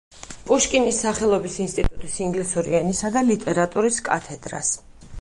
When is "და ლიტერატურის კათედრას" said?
3.19-4.79